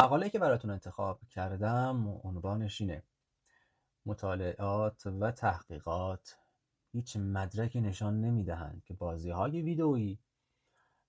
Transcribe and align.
مقاله 0.00 0.30
که 0.30 0.38
براتون 0.38 0.70
انتخاب 0.70 1.20
کردم 1.30 2.08
عنوانش 2.24 2.80
اینه 2.80 3.02
مطالعات 4.06 5.06
و 5.06 5.30
تحقیقات 5.30 6.36
هیچ 6.92 7.16
مدرکی 7.16 7.80
نشان 7.80 8.20
نمی‌دهند 8.20 8.82
که 8.84 8.94
بازی 8.94 9.30
های 9.30 9.62
ویدئویی 9.62 10.18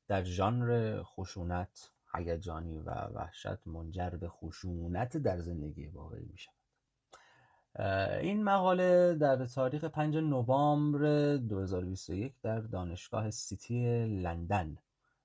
در 0.08 0.24
ژانر 0.24 1.02
خشونت 1.04 1.92
هیجانی 2.16 2.78
و 2.78 2.92
وحشت 2.92 3.68
منجر 3.68 4.10
به 4.10 4.30
خشونت 4.30 5.18
در 5.18 5.40
زندگی 5.40 5.88
واقعی 5.88 6.26
می 6.26 6.38
این 8.22 8.44
مقاله 8.44 9.16
در 9.16 9.46
تاریخ 9.46 9.84
5 9.84 10.18
نوامبر 10.18 11.38
2021 11.38 12.34
در 12.42 12.60
دانشگاه 12.60 13.32
سیتی 13.32 14.06
لندن 14.06 14.78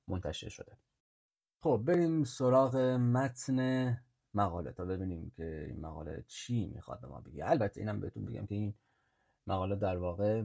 منتشر 0.09 0.49
شده. 0.49 0.77
خب 1.63 1.83
بریم 1.87 2.25
سراغ 2.25 2.77
متن 2.77 3.99
مقاله. 4.35 4.73
تا 4.73 4.85
ببینیم 4.85 5.33
که 5.37 5.67
این 5.69 5.81
مقاله 5.81 6.25
چی 6.29 6.67
می‌خواد 6.75 7.01
به 7.01 7.07
ما 7.07 7.21
بگه. 7.21 7.51
البته 7.51 7.81
اینم 7.81 8.01
بهتون 8.01 8.25
بگم 8.25 8.47
که 8.47 8.55
این 8.55 8.75
مقاله 9.47 9.77
در 9.77 9.97
واقع 9.97 10.43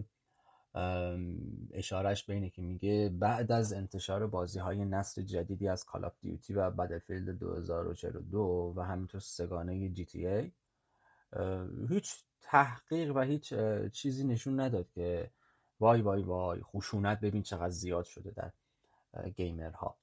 اشارش 1.72 2.24
به 2.24 2.34
اینه 2.34 2.50
که 2.50 2.62
میگه 2.62 3.10
بعد 3.20 3.52
از 3.52 3.74
انتشار 3.74 4.28
بازی 4.28 4.60
های 4.60 4.86
نسل 4.86 5.22
جدیدی 5.22 5.68
از 5.68 5.86
Call 5.86 6.06
of 6.06 6.14
Duty 6.22 6.54
و 6.54 6.72
Battlefield 6.72 7.30
2042 7.40 8.74
و 8.76 8.82
همینطور 8.82 9.22
سه‌گانه 9.22 9.90
GTA 9.90 10.52
هیچ 11.90 12.24
تحقیق 12.42 13.16
و 13.16 13.20
هیچ 13.20 13.54
چیزی 13.92 14.24
نشون 14.24 14.60
نداد 14.60 14.90
که 14.90 15.32
وای 15.80 16.02
وای 16.02 16.22
وای 16.22 16.62
خشونت 16.62 17.20
ببین 17.20 17.44
چقدر 17.44 17.70
زیاد 17.70 18.06
شده 18.06 18.32
در 18.32 18.52
گیمرها. 19.30 19.98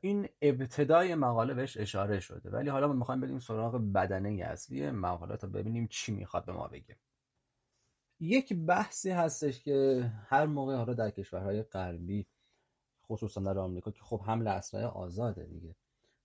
این 0.00 0.28
ابتدای 0.42 1.14
مقاله 1.14 1.54
بهش 1.54 1.76
اشاره 1.76 2.20
شده. 2.20 2.50
ولی 2.50 2.70
حالا 2.70 2.86
ما 2.86 2.92
می‌خوایم 2.92 3.20
بریم 3.20 3.38
سراغ 3.38 3.76
بدنه 3.94 4.44
اصلی 4.44 4.90
مقاله 4.90 5.36
تا 5.36 5.46
ببینیم 5.46 5.86
چی 5.90 6.12
می‌خواد 6.12 6.44
به 6.44 6.52
ما 6.52 6.68
بگه. 6.68 6.96
یک 8.20 8.52
بحثی 8.54 9.10
هستش 9.10 9.62
که 9.62 10.10
هر 10.26 10.46
موقع 10.46 10.76
حالا 10.76 10.94
در 10.94 11.10
کشورهای 11.10 11.62
غربی 11.62 12.26
خصوصا 13.06 13.40
در 13.40 13.58
آمریکا 13.58 13.90
که 13.90 14.02
خب 14.02 14.20
حمل 14.20 14.48
اسلحه 14.48 14.86
آزاده 14.86 15.44
دیگه 15.44 15.74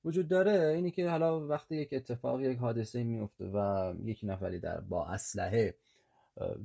وجود 0.06 0.28
داره 0.28 0.74
اینی 0.76 0.92
که 0.92 1.10
حالا 1.10 1.48
وقتی 1.48 1.76
یک 1.76 1.90
اتفاق 1.94 2.42
یک 2.42 2.58
حادثه 2.58 3.04
میفته 3.04 3.46
و 3.46 3.94
یک 4.04 4.20
نفری 4.24 4.60
در 4.60 4.82
با 4.82 5.06
اسلحه 5.06 5.76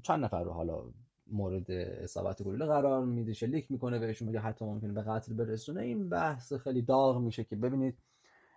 چند 0.02 0.24
نفر 0.24 0.42
رو 0.42 0.52
حالا 0.52 0.82
مورد 1.32 1.70
اصابت 1.70 2.42
گلوله 2.42 2.66
قرار 2.66 3.04
میده 3.04 3.32
شلیک 3.32 3.70
می‌کنه 3.70 3.98
بهشون 3.98 4.28
میگه 4.28 4.40
حتی 4.40 4.64
ممکنه 4.64 4.92
به 4.92 5.02
قتل 5.02 5.34
برسونه. 5.34 5.80
این 5.80 6.08
بحث 6.08 6.52
خیلی 6.52 6.82
داغ 6.82 7.18
میشه 7.18 7.44
که 7.44 7.56
ببینید 7.56 7.98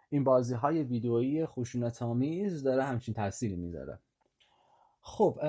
این 0.10 0.24
بازی 0.24 0.54
های 0.54 0.84
ویدئویی 0.84 1.46
خشونت 1.46 2.02
آمیز 2.02 2.64
داره 2.64 2.84
همچین 2.84 3.14
تأثیری 3.14 3.56
می‌ذاره. 3.56 4.00
خب 5.02 5.40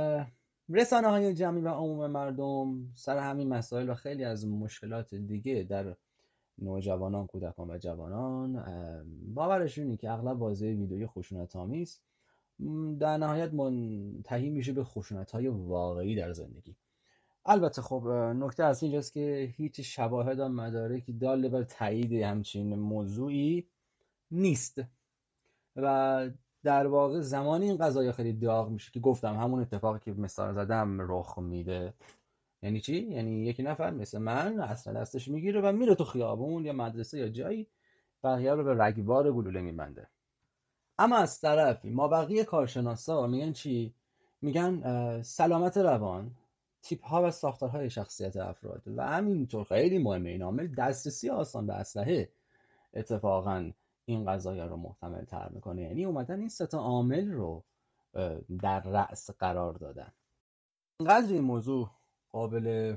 رسانه 0.69 1.09
های 1.09 1.35
جمعی 1.35 1.63
و 1.63 1.69
عموم 1.69 2.07
مردم 2.07 2.93
سر 2.95 3.19
همین 3.19 3.49
مسائل 3.49 3.91
و 3.91 3.95
خیلی 3.95 4.25
از 4.25 4.47
مشکلات 4.47 5.15
دیگه 5.15 5.67
در 5.71 5.97
نوجوانان 6.59 7.27
کودکان 7.27 7.71
و 7.71 7.79
جوانان 7.79 8.65
باورشون 9.35 9.85
اینه 9.85 9.97
که 9.97 10.11
اغلب 10.11 10.39
بازی 10.39 10.67
ویدئویی 10.67 11.07
خشونت 11.07 11.57
آمیز 11.57 12.01
در 12.99 13.17
نهایت 13.17 13.55
منتهی 13.55 14.51
میشه 14.51 14.73
به 14.73 14.85
خشونت 14.85 15.31
های 15.31 15.49
واقعی 15.49 16.17
در 16.17 16.33
زندگی. 16.33 16.77
البته 17.47 17.83
خب 17.83 18.09
نکته 18.37 18.65
از 18.65 18.83
اینجاست 18.83 19.13
که 19.13 19.55
هیچ 19.57 19.81
شواهد 19.81 20.41
و 20.41 20.49
مدارکی 20.49 21.13
داله 21.13 21.49
بر 21.49 21.63
تایید 21.63 22.13
همچین 22.13 22.75
موضوعی 22.75 23.69
نیست. 24.31 24.83
و 25.77 26.31
در 26.63 26.87
واقع 26.87 27.21
زمانی 27.21 27.67
این 27.69 27.77
قضايا 27.77 28.13
خیلی 28.13 28.33
داغ 28.33 28.71
میشه 28.71 28.91
که 28.91 29.01
گفتم 29.01 29.37
همون 29.37 29.61
اتفاقی 29.61 29.99
که 29.99 30.13
مثال 30.13 30.55
زدم 30.55 30.97
رخ 31.01 31.39
میده. 31.39 31.95
یعنی 32.63 32.81
چی؟ 32.81 32.97
یعنی 32.97 33.47
یکی 33.47 33.63
نفر 33.63 33.91
مثل 33.91 34.19
من 34.19 34.61
اصلا 34.61 35.01
دستش 35.01 35.29
می‌گیره 35.29 35.61
و 35.61 35.73
میره 35.73 35.95
تو 35.95 36.05
خیابون 36.05 36.65
یا 36.65 36.73
مدرسه 36.73 37.19
یا 37.19 37.29
جایی 37.29 37.67
بقیه 38.25 38.55
رو 38.55 38.65
به 38.65 38.85
رگبار 38.85 39.33
گلوله 39.33 39.61
میبنده. 39.61 40.09
اما 40.99 41.17
از 41.17 41.41
طرفی 41.41 41.91
ما 41.91 42.09
بقیه 42.09 42.45
کارشناسا 42.45 43.27
میگن 43.27 43.53
چی؟ 43.53 43.95
میگن 44.43 45.23
سلامت 45.23 45.77
روان. 45.77 46.31
تیپ 46.83 47.07
ها 47.07 47.23
و 47.23 47.31
ساختارهای 47.31 47.91
شخصیت 47.91 48.37
افراد. 48.37 48.83
و 48.87 49.07
همینطور 49.07 49.65
خیلی 49.65 49.99
مهمه 49.99 50.31
این 50.31 50.43
عامل 50.43 50.75
دسترسی 50.79 51.31
آسان 51.31 51.67
به 51.67 51.75
اسلحه. 51.75 52.33
اتفاقا 52.95 53.73
این 54.05 54.25
قضایا 54.25 54.67
رو 54.67 54.77
محتمل 54.77 55.25
تر 55.25 55.49
می‌کنه. 55.49 55.83
یعنی 55.83 56.05
اومدن 56.05 56.39
این 56.41 56.49
ستا 56.49 56.79
عامل 56.79 57.31
رو 57.31 57.65
در 58.63 58.81
رأس 58.81 59.31
قرار 59.31 59.73
دادن. 59.73 60.13
اینقدر 61.01 61.33
این 61.33 61.41
موضوع 61.41 61.91
قابل 62.29 62.97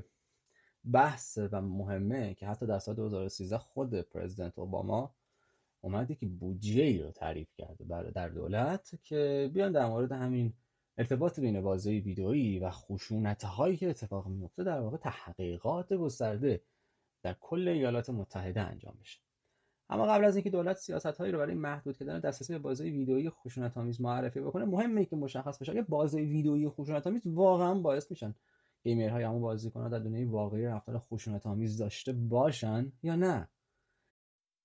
بحث 0.93 1.39
و 1.51 1.61
مهمه 1.61 2.33
که 2.33 2.47
حتی 2.47 2.65
در 2.65 2.79
سال 2.79 2.95
2013 2.95 3.57
خود 3.57 4.01
پرزیدنت 4.01 4.59
اوباما 4.59 5.15
اومده 5.81 6.15
که 6.15 6.25
بودجه 6.25 6.83
ای 6.83 6.99
رو 6.99 7.11
تعریف 7.11 7.55
کرده 7.57 8.11
در 8.11 8.29
دولت 8.29 8.95
که 9.03 9.51
بیان 9.53 9.71
در 9.71 9.85
مورد 9.85 10.11
همین 10.11 10.53
ارتباط 10.97 11.39
بین 11.39 11.61
بازی 11.61 11.99
ویدئویی 11.99 12.59
و 12.59 12.69
خشونت 12.69 13.43
هایی 13.43 13.77
که 13.77 13.89
اتفاق 13.89 14.27
میفته 14.27 14.63
در 14.63 14.79
واقع 14.79 14.97
تحقیقات 14.97 15.93
گسترده 15.93 16.63
در 17.23 17.35
کل 17.39 17.67
ایالات 17.67 18.09
متحده 18.09 18.61
انجام 18.61 18.97
بشه 19.01 19.19
اما 19.89 20.05
قبل 20.05 20.25
از 20.25 20.35
اینکه 20.35 20.49
دولت 20.49 20.77
سیاست 20.77 21.05
هایی 21.05 21.31
رو 21.31 21.39
برای 21.39 21.55
محدود 21.55 21.97
کردن 21.97 22.19
دسترسی 22.19 22.53
به 22.53 22.59
بازی 22.59 22.89
ویدئویی 22.89 23.29
خشونت 23.29 23.77
آمیز 23.77 24.01
معرفی 24.01 24.39
بکنه 24.39 24.65
مهمه 24.65 25.05
که 25.05 25.15
مشخص 25.15 25.57
بشه 25.57 25.71
اگه 25.71 25.81
بازی 25.81 26.21
ویدئویی 26.21 26.69
خشونت 26.69 27.07
آمیز 27.07 27.27
واقعا 27.27 27.73
باعث 27.73 28.11
میشن 28.11 28.35
های 28.85 29.23
همون 29.23 29.41
بازیکن‌ها 29.41 29.89
در 29.89 29.99
دنیای 29.99 30.25
واقعی 30.25 30.65
رفتار 30.65 30.99
خشونت 30.99 31.45
آمیز 31.45 31.77
داشته 31.77 32.13
باشن 32.13 32.91
یا 33.03 33.15
نه. 33.15 33.49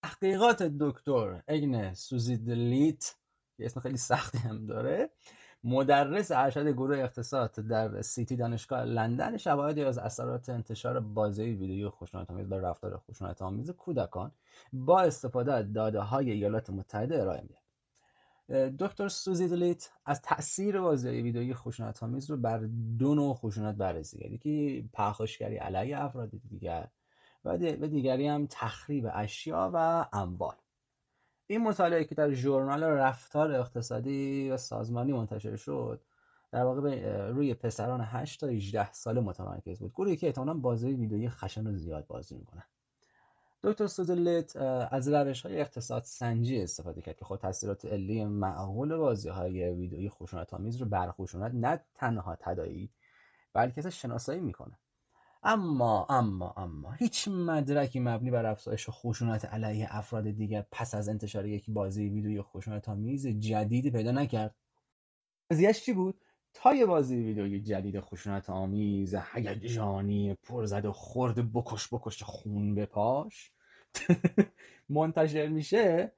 تحقیقات 0.02 0.62
دکتر 0.62 1.42
اگنه 1.48 1.94
سوزیدلیت 1.94 3.14
که 3.56 3.64
اسم 3.64 3.80
خیلی 3.80 3.96
سختی 3.96 4.38
هم 4.38 4.66
داره. 4.66 5.10
مدرس 5.64 6.30
ارشد 6.30 6.68
گروه 6.68 6.98
اقتصاد 6.98 7.52
در 7.52 8.02
سیتی 8.02 8.36
دانشگاه 8.36 8.84
لندن 8.84 9.36
شواهدی 9.36 9.84
از 9.84 9.98
اثرات 9.98 10.48
انتشار 10.48 11.00
بازی 11.00 11.42
ویدیویی 11.42 11.88
خشونت‌آمیز 11.88 12.48
بر 12.48 12.58
رفتار 12.58 12.96
خشونت‌آمیز 12.98 13.70
کودکان 13.70 14.32
با 14.72 15.00
استفاده 15.00 15.52
از 15.52 15.72
داده 15.72 16.00
های 16.00 16.30
ایالات 16.30 16.70
متحده 16.70 17.20
ارائه 17.22 17.42
میده 17.42 17.60
دکتر 18.78 19.08
سوزی 19.08 19.48
دلیت 19.48 19.90
از 20.06 20.22
تاثیر 20.22 20.80
بازی 20.80 21.08
ویدیویی 21.08 21.54
خشونت‌آمیز 21.54 22.30
رو 22.30 22.36
بر 22.36 22.58
دو 22.98 23.14
نوع 23.14 23.34
خشونت 23.34 23.74
بررسی 23.74 24.18
کرد 24.18 24.40
که 24.40 24.84
پرخاشگری 24.92 25.56
علیه 25.56 26.04
افراد 26.04 26.30
دیگر 26.48 26.88
و 27.44 27.58
دیگری 27.58 28.26
هم 28.26 28.46
تخریب 28.50 29.10
اشیا 29.12 29.70
و 29.74 30.06
اموال. 30.12 30.54
این 31.50 31.62
مطالعه 31.62 32.04
که 32.04 32.14
در 32.14 32.30
ژورنال 32.30 32.84
رفتار 32.84 33.52
اقتصادی 33.52 34.50
و 34.50 34.56
سازمانی 34.56 35.12
منتشر 35.12 35.56
شد 35.56 36.00
در 36.52 36.64
واقع 36.64 36.80
روی 37.28 37.54
پسران 37.54 38.00
8 38.00 38.40
تا 38.40 38.46
18 38.46 38.92
ساله 38.92 39.20
متمرکز 39.20 39.78
بود. 39.78 39.92
گروهی 39.92 40.16
که 40.16 40.26
احتمالاً 40.26 40.54
بازی 40.54 40.92
ویدئویی 40.92 41.28
خشن 41.28 41.66
و 41.66 41.76
زیاد 41.76 42.06
بازی 42.06 42.36
می‌کنن. 42.36 42.62
دکتر 43.62 43.86
سوزلت 43.86 44.56
از 44.90 45.08
روش 45.08 45.42
های 45.42 45.60
اقتصاد 45.60 46.02
سنجی 46.02 46.62
استفاده 46.62 47.02
کرد 47.02 47.16
که 47.16 47.24
خود 47.24 47.40
تاثیرات 47.40 47.84
علی 47.84 48.24
معقول 48.24 48.96
بازی 48.96 49.28
های 49.28 49.70
ویدئویی 49.70 50.08
خشونت 50.08 50.54
آمیز 50.54 50.76
رو 50.76 50.86
بر 50.86 51.10
خشونت 51.10 51.52
نه 51.54 51.84
تنها 51.94 52.36
تدایی 52.40 52.90
بلکه 53.52 53.90
شناسایی 53.90 54.40
می‌کنه. 54.40 54.78
اما 55.42 56.06
اما 56.10 56.54
اما. 56.56 56.92
هیچ 56.92 57.28
مدرکی 57.28 58.00
مبنی 58.00 58.30
بر 58.30 58.46
افزایش 58.46 58.86
خشونت 58.90 59.44
علیه 59.44 59.88
افراد 59.90 60.30
دیگر 60.30 60.66
پس 60.72 60.94
از 60.94 61.08
انتشار 61.08 61.46
یک 61.46 61.64
بازی 61.70 62.08
ویدیوی 62.08 62.42
خشونت 62.42 62.88
آمیز 62.88 63.26
جدیدی 63.26 63.90
پیدا 63.90 64.10
نکرد. 64.10 64.54
قضیهش 65.50 65.84
چی 65.84 65.92
بود؟ 65.92 66.20
تا 66.54 66.74
یه 66.74 66.86
بازی 66.86 67.16
ویدیوی 67.16 67.60
جدید 67.60 68.00
خشونت 68.00 68.50
آمیز 68.50 69.14
هیجانی 69.14 70.34
پرزد 70.34 70.84
و 70.84 70.92
خورد 70.92 71.52
بکش 71.52 71.88
بکش 71.92 72.22
خون 72.22 72.74
به 72.74 72.86
پاش 72.86 73.52
منتشر 74.88 75.48
میشه. 75.48 76.12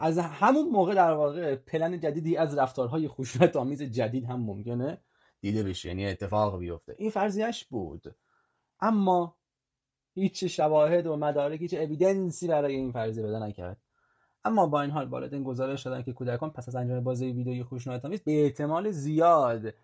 از 0.00 0.18
همون 0.18 0.68
موقع 0.68 0.94
در 0.94 1.12
واقع 1.12 1.56
پلن 1.56 2.00
جدیدی 2.00 2.36
از 2.36 2.58
رفتارهای 2.58 3.08
خشونت 3.08 3.56
آمیز 3.56 3.82
جدید 3.82 4.24
هم 4.24 4.40
ممکنه 4.40 4.98
دیده 5.40 5.62
بشه. 5.62 5.88
یعنی 5.88 6.06
اتفاق 6.06 6.58
بیفته. 6.58 6.94
این 6.98 7.10
فرضیش 7.10 7.64
بود. 7.64 8.16
اما 8.80 9.36
هیچ 10.14 10.44
شواهد 10.44 11.06
و 11.06 11.16
مدارک 11.16 11.60
هیچ 11.60 11.74
اویدنسی 11.74 12.48
برای 12.48 12.74
این 12.74 12.92
فرضیه 12.92 13.24
پیدا 13.24 13.46
نکرد. 13.46 13.76
اما 14.44 14.66
با 14.66 14.82
این 14.82 14.90
حال 14.90 15.08
والدین 15.08 15.44
گزارش 15.44 15.82
دادن 15.82 16.02
که 16.02 16.12
کودکان 16.12 16.50
پس 16.50 16.68
از 16.68 16.76
انجام 16.76 17.04
بازی 17.04 17.26
ویدیویی 17.26 17.64
خشونت‌آمیز 17.64 18.22
به 18.22 18.44
احتمال 18.44 18.90
زیاد 18.90 19.74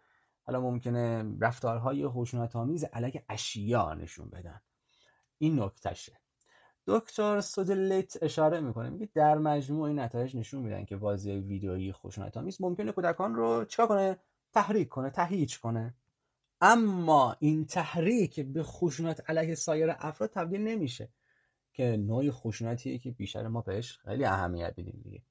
حالا 0.43 0.61
ممکنه 0.61 1.37
رفتارهای 1.41 2.09
خشونت‌آمیز 2.09 2.85
علیه 2.85 3.25
اشیا 3.29 3.95
نشون 3.95 4.31
بدن. 4.31 4.61
این 5.39 5.63
نکتهشه. 5.63 6.21
دکتر 6.87 7.41
سودلیت 7.41 8.23
اشاره 8.23 8.61
می‌کنه 8.61 8.91
میگه 8.91 9.09
در 9.15 9.39
مجموع 9.39 9.89
این 9.89 9.99
نتایج 9.99 10.37
نشون 10.37 10.63
میدن 10.63 10.85
که 10.85 10.97
بازی 10.97 11.33
ویدئویی 11.33 11.93
خشونت 11.93 12.37
آمیز 12.37 12.61
ممکنه 12.61 12.93
کودکان 12.93 13.35
رو 13.35 13.65
چیکار 13.65 13.87
کنه؟ 13.87 14.19
تحریک 14.53 14.89
کنه 14.89 15.11
تهییج 15.11 15.59
کنه. 15.59 15.95
اما 16.65 17.37
این 17.41 17.65
تحریک 17.65 18.41
به 18.41 18.63
خشونت 18.63 19.31
علیه 19.31 19.55
سایر 19.55 19.95
افراد 19.99 20.31
تبدیل 20.31 20.61
نمیشه 20.61 21.09
که 21.73 21.97
نوع 21.97 22.31
خشونتیه 22.31 22.99
که 22.99 23.11
بیشتر 23.11 23.49
ما 23.49 23.61
بهش 23.61 23.99
خیلی 23.99 24.25
اهمیت 24.25 24.75
میدیم 24.77 25.01
دیگه. 25.05 25.23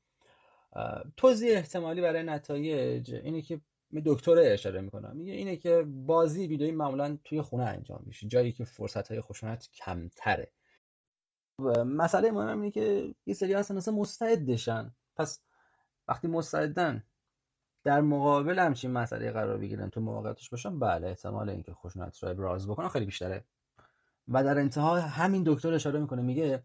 توضیح 1.18 1.52
احتمالی 1.52 2.02
برای 2.02 2.24
نتایج 2.24 3.14
اینه 3.14 3.42
که 3.42 3.62
دکتر 4.06 4.40
اشاره 4.40 4.82
می‌کنم. 4.82 5.18
میگه 5.18 5.34
اینه 5.34 5.58
که 5.58 5.84
بازی 5.88 6.48
ویدئویی 6.48 6.72
معمولا 6.72 7.18
توی 7.24 7.42
خونه 7.42 7.64
انجام 7.64 8.04
میشه 8.06 8.28
جایی 8.28 8.52
که 8.52 8.64
فرصت 8.64 9.08
های 9.08 9.22
خشونت 9.22 9.70
کمتره. 9.74 10.52
مسئله 11.86 12.32
مهم 12.32 12.62
اینه 12.62 12.72
که 12.72 13.16
یه 13.26 13.34
سری 13.34 13.54
هستن 13.54 13.78
اصلا 13.78 13.94
مستعدشن. 13.94 14.96
پس 15.16 15.40
وقتی 16.08 16.28
مستعدن 16.28 17.04
در 17.84 18.02
مقابل 18.02 18.60
همچین 18.60 18.92
مسئله 18.92 19.32
قرار 19.32 19.58
بگیرن 19.58 19.90
تو 19.90 20.02
مواقعتش 20.02 20.50
باشن 20.50 20.80
بله 20.80 21.08
احتمال 21.08 21.50
اینکه 21.50 21.74
خشونت 21.74 22.24
رو 22.24 22.30
ابراز 22.30 22.68
بکنن 22.68 22.88
خیلی 22.88 23.06
بیشتره. 23.06 23.46
و 24.28 24.44
در 24.44 24.60
انتها 24.60 25.00
همین 25.00 25.44
دکتر 25.46 25.74
اشاره 25.74 26.00
می‌کنه 26.00 26.22
میگه 26.22 26.64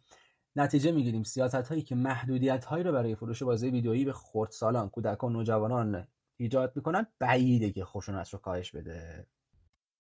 نتیجه 0.56 0.92
می‌گیریم. 0.92 1.22
سیاست 1.22 1.54
هایی 1.54 1.82
که 1.82 1.94
محدودیت 1.94 2.64
هایی 2.64 2.84
رو 2.84 2.92
برای 2.92 3.14
فروش 3.14 3.42
بازی 3.42 3.70
ویدئویی 3.70 4.04
به 4.04 4.12
خردسالان 4.12 4.88
کودکان 4.88 5.32
نوجوانان 5.32 6.08
ایجاد 6.36 6.72
می‌کنن 6.76 7.06
بعیده 7.18 7.72
که 7.72 7.84
خشونت 7.84 8.28
رو 8.28 8.38
کاهش 8.38 8.70
بده. 8.70 9.26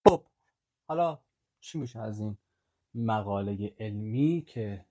خب 0.06 0.26
حالا 0.88 1.18
چی 1.60 1.78
میشه 1.78 2.00
از 2.00 2.20
این 2.20 2.38
مقاله 2.94 3.74
علمی 3.80 4.44
که 4.46 4.86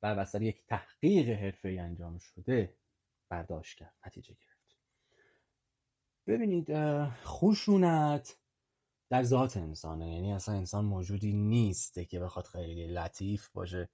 بر 0.00 0.14
بستر 0.14 0.42
یک 0.42 0.66
تحقیق 0.66 1.28
حرفه‌ای 1.28 1.78
انجام 1.78 2.18
شده 2.18 2.76
برداشت 3.28 3.78
کرد؟ 3.78 3.94
نتیجه 4.06 4.34
گرفت. 4.34 4.49
ببینید 6.26 6.66
خشونت 7.24 8.38
در 9.10 9.22
ذات 9.22 9.56
انسانه. 9.56 10.14
یعنی 10.14 10.32
اصلا 10.32 10.54
انسان 10.54 10.84
موجودی 10.84 11.32
نیسته 11.32 12.04
که 12.04 12.20
بخواد 12.20 12.46
خیلی 12.46 12.86
لطیف 12.86 13.48
باشه 13.48 13.88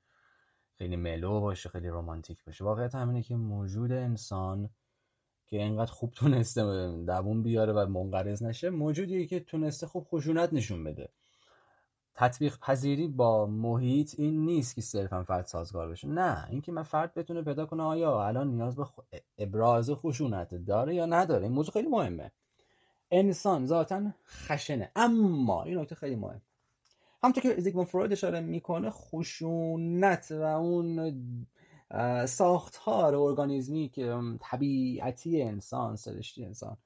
خیلی 0.79 0.97
ملو 0.97 1.41
باشه 1.41 1.69
خیلی 1.69 1.89
رومانتیک 1.89 2.45
باشه. 2.45 2.65
واقعیت 2.65 2.95
همینه 2.95 3.23
که 3.23 3.37
موجود 3.37 3.93
انسان 3.93 4.71
که 5.47 5.57
اینقدر 5.57 5.93
خوب 5.93 6.11
تونسته 6.11 6.63
دوون 7.07 7.43
بیاره 7.43 7.73
و 7.73 7.87
منقرض 7.87 8.43
نشه 8.43 8.71
موجودیه 8.71 9.27
که 9.27 9.41
تونسته 9.41 9.87
خوب 9.87 10.05
خشونت 10.05 10.53
نشون 10.53 10.85
بده. 10.85 11.09
تطبیق 12.17 12.59
پذیری 12.59 13.09
با 13.09 13.47
محیط 13.47 14.15
این 14.19 14.45
نیست 14.45 14.75
که 14.75 14.81
صرفا 14.81 15.25
فرد 15.25 15.47
سازگار 15.47 15.89
بشه. 15.89 16.09
نه 16.09 16.47
اینکه 16.51 16.73
من 16.73 16.83
فرد 16.83 17.15
بتونه 17.15 17.43
پیدا 17.43 17.67
کنه 17.67 17.83
آیا 17.83 18.27
الان 18.27 18.49
نیاز 18.49 18.77
به 18.77 18.87
ابراز 19.39 19.91
خشونت 19.91 20.55
داره 20.55 20.95
یا 20.95 21.07
نداره 21.07 21.43
این 21.43 21.53
موضوع 21.53 21.73
خیلی 21.73 21.89
مهمه. 21.89 22.33
انسان 23.11 23.67
ذاتا 23.67 24.03
خشنه 24.27 24.91
اما 24.97 25.63
این 25.63 25.79
نکته 25.79 25.95
خیلی 25.95 26.17
مهم. 26.17 26.43
همونطور 27.23 27.43
که 27.43 27.61
زیگموند 27.61 27.89
فروید 27.89 28.13
اشاره 28.13 28.41
می‌کنه 28.41 28.91
خشونت 28.91 30.29
و 30.31 30.43
اون 30.43 31.17
ساختار 32.27 33.15
ارگانیزمی 33.15 33.89
که 33.89 34.21
طبیعتی 34.41 35.43
انسان 35.43 35.97
سرشتی 35.97 36.45
انسان 36.45 36.77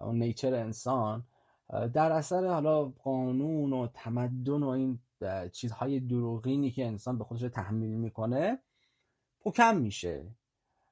اون 0.00 0.18
نیچر 0.18 0.54
انسان 0.54 1.24
در 1.70 2.12
اثر 2.12 2.46
حالا 2.46 2.84
قانون 2.84 3.72
و 3.72 3.88
تمدن 3.94 4.62
و 4.62 4.68
این 4.68 4.98
چیزهای 5.52 6.00
دروغینی 6.00 6.70
که 6.70 6.86
انسان 6.86 7.18
به 7.18 7.24
خودش 7.24 7.40
تحمیل 7.40 7.90
می‌کنه 7.90 8.58
کم 9.54 9.76
میشه. 9.76 10.26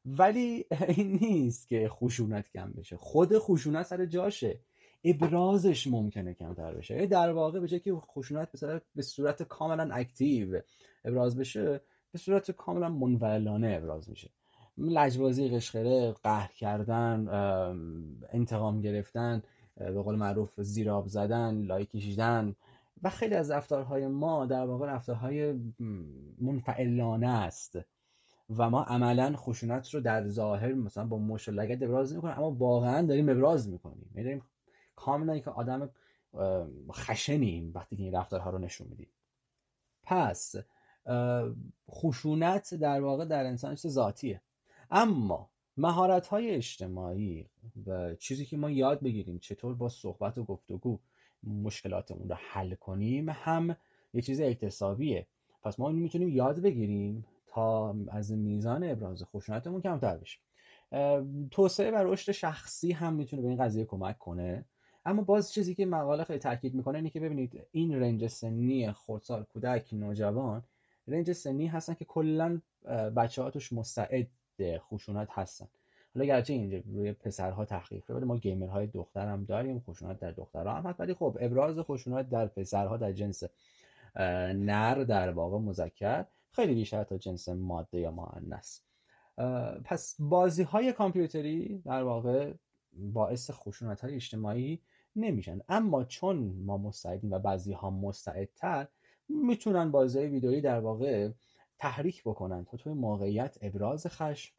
ولی 0.06 0.64
این 0.96 1.19
نیست 1.20 1.69
که 1.69 1.88
خشونت 1.88 2.50
کم 2.50 2.72
بشه. 2.72 2.96
خود 2.96 3.38
خشونت 3.38 3.86
سر 3.86 4.06
جاشه. 4.06 4.60
ابرازش 5.04 5.86
ممکنه 5.86 6.34
کمتر 6.34 6.75
بشه. 6.75 6.94
یعنی 6.94 7.06
در 7.06 7.32
واقع 7.32 7.60
به 7.60 7.80
که 7.80 7.94
خشونت 7.94 8.48
به 8.94 9.02
صورت 9.02 9.42
کاملا 9.42 9.94
اکتیو 9.94 10.60
ابراز 11.04 11.36
بشه 11.36 11.80
به 12.12 12.19
صورت 12.19 12.50
کاملا 12.50 12.88
منولانه 12.88 13.75
ابراز 13.82 14.10
میشه. 14.10 14.30
لجبازی 14.78 15.48
قشقره 15.48 16.12
قهر 16.12 16.52
کردن 16.52 17.28
انتقام 18.32 18.80
گرفتن 18.80 19.42
به 19.78 20.02
قول 20.02 20.16
معروف 20.16 20.60
زیراب 20.60 21.06
زدن 21.06 21.62
لایک 21.62 21.90
کشیدن 21.90 22.54
و 23.02 23.10
خیلی 23.10 23.34
از 23.34 23.50
رفتارهای 23.50 24.06
ما 24.06 24.46
در 24.46 24.66
واقع 24.66 24.86
رفتارهای 24.86 25.54
منفعلانه 26.40 27.28
است 27.28 27.78
و 28.56 28.70
ما 28.70 28.82
عملا 28.82 29.36
خشونت 29.36 29.94
رو 29.94 30.00
در 30.00 30.28
ظاهر 30.28 30.72
مثلا 30.72 31.04
با 31.04 31.19
مش 31.19 31.48
و 31.48 31.52
لگد 31.52 31.84
ابراز 31.84 32.14
می‌کنیم 32.14 32.34
اما 32.36 32.50
واقعا 32.50 33.06
داریم 33.06 33.28
ابراز 33.28 33.69
می‌کنیم. 33.69 34.10
یعنی 34.14 34.25
داریم 34.25 34.42
کاملا 34.96 35.38
که 35.38 35.50
آدم 35.50 35.90
خشنیم 36.92 37.72
وقتی 37.75 37.96
که 37.96 38.02
این 38.02 38.14
رفتارها 38.14 38.50
رو 38.50 38.58
نشون 38.58 38.86
میدیم. 38.88 39.08
پس 40.02 40.54
خشونت 41.90 42.75
در 42.75 43.00
واقع 43.00 43.25
در 43.25 43.46
انسان 43.46 43.75
چیز 43.75 43.92
ذاتیه. 43.92 44.40
اما 44.90 45.50
مهارت 45.76 46.26
های 46.26 46.50
اجتماعی 46.50 47.46
و 47.86 48.14
چیزی 48.14 48.44
که 48.46 48.56
ما 48.56 48.70
یاد 48.70 49.00
بگیریم 49.00 49.38
چطور 49.38 49.75
با 49.75 49.88
صحبت 49.88 50.38
و 50.38 50.44
گفتگو 50.44 50.98
مشکلاتمون 51.42 52.28
رو 52.28 52.36
حل 52.38 52.75
کنیم 52.75 53.28
هم 53.28 53.76
یه 54.14 54.22
چیز 54.22 54.40
اکتسابیه 54.40 55.26
پس 55.62 55.80
ما 55.80 55.88
می‌تونیم 55.88 56.28
یاد 56.28 56.60
بگیریم 56.60 57.26
تا 57.46 57.96
از 58.08 58.32
میزان 58.32 58.84
ابراز 58.84 59.25
خشونتمون 59.25 59.80
کمتر 59.80 60.16
بشه. 60.16 60.38
توسعه 61.50 61.90
و 61.90 61.96
رشد 61.96 62.32
شخصی 62.32 62.92
هم 62.92 63.14
می‌تونه 63.14 63.42
به 63.42 63.48
این 63.48 63.64
قضیه 63.64 63.84
کمک 63.84 64.19
کنه. 64.19 64.64
اما 65.04 65.22
باز 65.22 65.52
چیزی 65.52 65.75
که 65.75 65.86
مقاله 65.86 66.25
خیلی 66.25 66.38
تاکید 66.38 66.75
می‌کنه 66.75 66.98
اینه 66.98 67.10
که 67.10 67.20
ببینید 67.20 67.66
این 67.70 68.00
رنج 68.00 68.26
سنی 68.26 68.92
خردسال 68.92 69.44
کودک 69.44 69.94
نوجوان 69.94 70.62
رنج 71.08 71.32
سنی 71.32 71.66
هستن 71.66 71.94
که 71.94 72.04
کلا 72.04 72.60
بچه 73.16 73.42
ها 73.42 73.50
توش 73.50 73.72
مستعد 73.72 74.26
خشونت 74.78 75.28
هستن. 75.30 75.69
حالا 76.14 76.26
گرچه 76.26 76.52
اینجا 76.52 76.78
روی 76.87 77.12
پسرها 77.12 77.64
تحقیق 77.64 78.05
شده 78.05 78.25
ما 78.25 78.37
گیمرهای 78.37 78.87
دختر 78.87 79.28
هم 79.28 79.44
داریم 79.44 79.81
خشونت 79.81 80.19
در 80.19 80.31
دخترها 80.31 80.75
هم 80.75 80.94
ولی 80.99 81.14
خب 81.14 81.37
ابراز 81.40 81.78
خشونت 81.78 82.31
در 82.31 82.46
پسرها 82.46 82.96
در 82.96 83.12
جنس 83.12 83.43
نر 84.55 85.05
در 85.05 85.31
واقع 85.31 85.58
مذکر 85.58 86.25
خیلی 86.52 86.75
بیشتر 86.75 87.05
تا 87.05 87.19
جنس 87.19 87.49
ماده 87.49 87.99
یا 88.00 88.10
مؤنث 88.10 88.81
پس 89.84 90.16
بازی 90.19 90.62
های 90.62 90.93
کامپیوتری 90.93 91.78
در 91.78 92.02
واقع 92.02 92.52
باعث 92.92 93.50
خشونت 93.50 94.00
های 94.00 94.14
اجتماعی 94.14 94.83
نمیشن. 95.16 95.61
اما 95.68 96.04
چون 96.04 96.37
ما 96.64 96.78
مستعدیم 96.78 97.33
و 97.33 97.38
بعضی 97.38 97.73
ها 97.73 97.90
مستعدتر 97.90 98.88
می‌تونن 99.28 99.90
بازی 99.90 100.18
ویدئویی 100.18 100.61
در 100.61 100.80
واقع 100.80 101.30
تحریک 101.78 102.23
بکنن 102.25 102.64
تا 102.64 102.76
توی 102.76 102.92
موقعیت 102.92 103.59
ابراز 103.61 104.06
خشم 104.06 104.54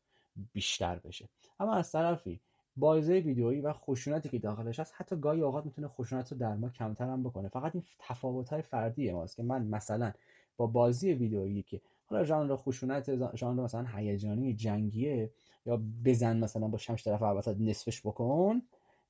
بیشتر 0.54 1.00
بشه. 1.00 1.30
اما 1.60 1.74
از 1.74 1.92
طرفی 1.92 2.40
بازی 2.78 3.14
ویدئویی 3.14 3.62
و 3.62 3.74
خشونتی 3.74 4.30
که 4.30 4.40
داخلش 4.40 4.80
هست 4.80 4.94
حتی 4.96 5.16
گاهی 5.16 5.42
اوقات 5.42 5.66
می‌تونه 5.66 5.88
خشونت 5.88 6.32
رو 6.32 6.38
در 6.38 6.56
ما 6.56 6.70
کمتر 6.70 7.10
هم 7.10 7.24
بکنه. 7.24 7.50
فقط 7.50 7.76
این 7.76 7.84
تفاوت 8.00 8.50
های 8.50 8.62
فردی 8.62 9.12
ماست 9.12 9.36
که 9.36 9.44
من 9.44 9.68
مثلا 9.68 10.12
با 10.58 10.68
بازی 10.68 11.14
ویدئویی 11.14 11.64
که 11.64 11.82
حالا 12.06 12.24
ژانر 12.24 12.56
خشونت 12.56 13.36
ژانر 13.36 13.64
مثلا 13.64 13.86
هیجانی 13.96 14.54
جنگیه 14.54 15.32
یا 15.66 15.82
بزن 16.06 16.38
مثلا 16.38 16.68
با 16.68 16.78
شمش 16.78 17.04
طرف 17.04 17.22
وسط 17.22 17.56
نصفش 17.60 18.02
بکن 18.02 18.62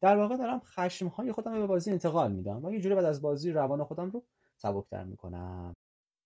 در 0.02 0.18
واقع 0.18 0.38
دارم 0.38 0.60
خشم 0.60 1.08
های 1.08 1.32
خودم 1.32 1.54
به 1.54 1.68
بازی 1.68 1.92
انتقال 1.92 2.32
میدم 2.32 2.66
و 2.66 2.72
یه 2.72 2.80
جوری 2.82 2.96
بعد 2.96 3.06
از 3.06 3.22
بازی 3.22 3.52
روان 3.52 3.84
خودم 3.84 4.10
رو 4.10 4.24
سبکتر 4.58 5.04
می‌کنم. 5.04 5.76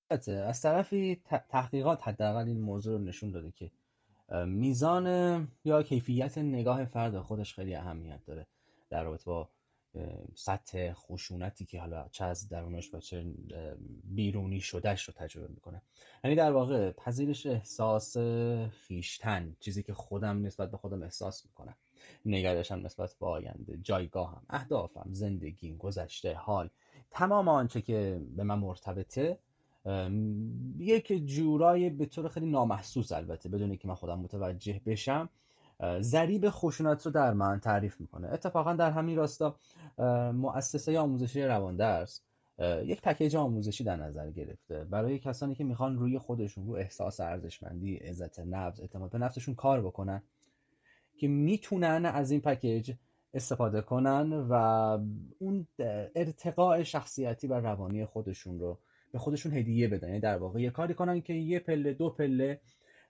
از 0.09 0.61
طرفی 0.61 1.21
تحقیقات 1.49 2.07
حداقل 2.07 2.47
این 2.47 2.61
موضوع 2.61 2.97
رو 2.97 3.03
نشون 3.03 3.31
داده 3.31 3.51
که 3.51 3.71
میزان 4.33 5.47
یا 5.65 5.83
کیفیت 5.83 6.37
نگاه 6.37 6.85
فرد 6.85 7.19
خودش 7.19 7.53
خیلی 7.53 7.75
اهمیت 7.75 8.25
داره 8.25 8.47
در 8.89 9.03
رابطه 9.03 9.25
با 9.25 9.49
سطح 10.35 10.93
خشونتی 10.93 11.65
که 11.65 11.79
حالا 11.79 12.07
چه 12.11 12.25
از 12.25 12.49
درونش 12.49 12.93
و 12.93 12.99
چه 12.99 13.25
بیرونی 14.03 14.61
شدهش 14.61 15.03
رو 15.03 15.13
تجربه 15.13 15.47
می‌کنه. 15.47 15.81
یعنی 16.23 16.35
در 16.35 16.51
واقع 16.51 16.91
پذیرش 16.91 17.45
احساس 17.45 18.17
خیشتن 18.87 19.55
چیزی 19.59 19.83
که 19.83 19.93
خودم 19.93 20.45
نسبت 20.45 20.71
به 20.71 20.77
خودم 20.77 21.03
احساس 21.03 21.45
می‌کنم. 21.45 21.75
نگرشم 22.25 22.75
نسبت 22.75 23.15
به 23.19 23.25
آینده 23.25 23.77
جایگاهم 23.77 24.41
اهدافم 24.49 25.09
زندگیم 25.11 25.77
گذشته 25.77 26.33
حال 26.33 26.69
تمام 27.11 27.47
آنچه 27.47 27.81
که 27.81 28.21
به 28.35 28.43
من 28.43 28.59
مرتبطه 28.59 29.39
یک 30.77 31.25
جورای 31.25 31.89
به 31.89 32.05
طور 32.05 32.27
خیلی 32.27 32.51
نامحسوس 32.51 33.11
البته 33.11 33.49
بدون 33.49 33.75
که 33.75 33.87
من 33.87 33.95
خودم 33.95 34.19
متوجه 34.19 34.81
بشم 34.85 35.29
ذریب 36.01 36.49
خشونت 36.49 37.05
رو 37.05 37.11
در 37.11 37.33
من 37.33 37.59
تعریف 37.59 38.01
می‌کنه. 38.01 38.29
اتفاقا 38.29 38.73
در 38.73 38.91
همین 38.91 39.17
راستا 39.17 39.55
مؤسسه 40.33 40.99
آموزشی 40.99 41.43
رواندرس 41.43 42.21
یک 42.85 43.01
پکیج 43.01 43.35
آموزشی 43.35 43.83
در 43.83 43.95
نظر 43.95 44.31
گرفته. 44.31 44.83
برای 44.83 45.19
کسانی 45.19 45.55
که 45.55 45.63
می‌خوان 45.63 45.97
روی 45.97 46.19
خودشون 46.19 46.67
رو 46.67 46.73
احساس 46.73 47.19
ارزشمندی 47.19 47.95
عزت 47.95 48.39
نفس 48.39 48.79
اعتماد 48.79 49.11
به 49.11 49.17
نفسشون 49.17 49.55
کار 49.55 49.81
بکنن 49.81 50.23
که 51.17 51.27
می‌تونن 51.27 52.05
از 52.05 52.31
این 52.31 52.41
پکیج 52.41 52.93
استفاده 53.33 53.81
کنن 53.81 54.33
و 54.49 54.53
اون 55.39 55.67
ارتقاء 56.15 56.83
شخصیتی 56.83 57.47
و 57.47 57.53
روانی 57.53 58.05
خودشون 58.05 58.59
رو 58.59 58.79
به 59.13 59.19
خودشون 59.19 59.53
هدیه 59.53 59.87
بدن. 59.87 60.07
یعنی 60.07 60.19
در 60.19 60.37
واقع 60.37 60.61
یه 60.61 60.69
کاری 60.69 60.93
کنن 60.93 61.21
که 61.21 61.33
یه 61.33 61.59
پله 61.59 61.93
دو 61.93 62.09
پله 62.09 62.61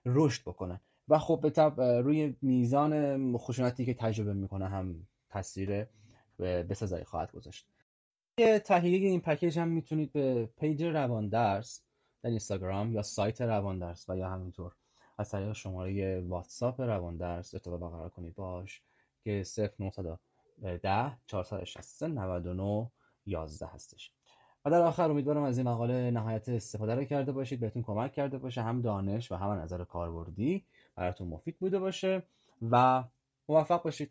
رشد 0.06 0.42
بکنن. 0.42 0.80
و 1.08 1.18
خب 1.18 1.40
به 1.42 1.50
طب 1.50 1.80
روی 1.80 2.36
میزان 2.42 3.36
خشونتی 3.36 3.84
که 3.84 3.94
تجربه 3.94 4.34
می‌کنه 4.34 4.68
هم 4.68 5.06
تاثیر 5.30 5.86
بسزایی 6.38 7.04
خواهد 7.04 7.32
گذاشت. 7.32 7.66
تهیه 8.64 9.08
این 9.08 9.20
پکیج 9.20 9.58
هم 9.58 9.68
می‌تونید 9.68 10.12
به 10.12 10.48
page 10.58 10.82
روان 10.82 11.28
درس 11.28 11.82
در 12.22 12.30
اینستاگرام 12.30 12.92
یا 12.92 13.02
سایت 13.02 13.40
روان 13.40 13.78
درس 13.78 14.08
و 14.08 14.16
یا 14.16 14.28
همینطور 14.28 14.72
از 15.18 15.30
طریق 15.30 15.52
شماره 15.52 16.20
واتساپ 16.20 16.80
روان 16.80 17.16
درس 17.16 17.54
ارتباط 17.54 17.80
برقرار 17.80 18.08
کنید. 18.08 18.34
باشید 18.34 18.82
که 19.24 19.44
0910 19.78 21.18
463 21.26 22.08
99 22.08 22.90
11 23.26 23.66
هستش. 23.66 24.12
و 24.64 24.70
در 24.70 24.82
آخر 24.82 25.10
امیدوارم 25.10 25.42
از 25.42 25.58
این 25.58 25.68
مقاله 25.68 26.10
نهایت 26.10 26.48
استفاده 26.48 26.94
رو 26.94 27.04
کرده 27.04 27.32
باشید 27.32 27.60
بهتون 27.60 27.82
کمک 27.82 28.12
کرده 28.12 28.38
باشه 28.38 28.62
هم 28.62 28.82
دانش 28.82 29.32
و 29.32 29.34
هم 29.34 29.50
نظر 29.50 29.84
کاربردی 29.84 30.64
براتون 30.96 31.28
مفید 31.28 31.58
بوده 31.58 31.78
باشه 31.78 32.22
و 32.70 33.04
موفق 33.48 33.82
باشید. 33.82 34.10